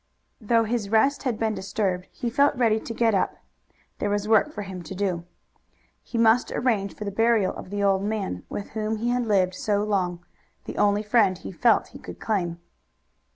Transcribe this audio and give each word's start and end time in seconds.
Though 0.39 0.63
his 0.63 0.89
rest 0.89 1.21
had 1.21 1.37
been 1.37 1.53
disturbed, 1.53 2.07
he 2.11 2.31
felt 2.31 2.55
ready 2.55 2.79
to 2.79 2.91
get 2.91 3.13
up. 3.13 3.37
There 3.99 4.09
was 4.09 4.27
work 4.27 4.51
for 4.51 4.63
him 4.63 4.81
to 4.81 4.95
do. 4.95 5.25
He 6.01 6.17
must 6.17 6.51
arrange 6.51 6.95
for 6.95 7.05
the 7.05 7.11
burial 7.11 7.53
of 7.55 7.69
the 7.69 7.83
old 7.83 8.01
man 8.01 8.41
with 8.49 8.69
whom 8.71 8.95
he 8.97 9.09
had 9.09 9.27
lived 9.27 9.53
so 9.53 9.83
long, 9.83 10.25
the 10.65 10.79
only 10.79 11.03
friend 11.03 11.37
he 11.37 11.51
felt 11.51 11.89
he 11.89 11.99
could 11.99 12.19
claim. 12.19 12.59